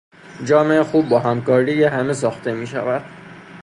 [0.45, 3.05] جامعه خوب با همکاری همه ساخته میشود.